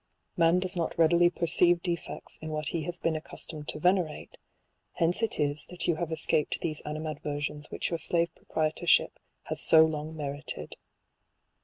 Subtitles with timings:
[0.35, 4.37] Man does not readily perceive defects in what he has been accustomed to venerate j
[4.93, 9.85] hence it is that you have escaped those animadversions which your slave proprietorship has so
[9.85, 10.73] long merited.